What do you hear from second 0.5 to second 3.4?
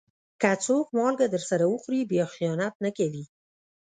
څوک مالګه درسره وخوري، بیا خيانت نه کوي.